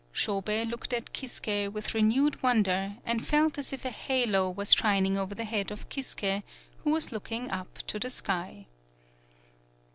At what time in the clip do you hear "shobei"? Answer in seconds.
0.11-0.67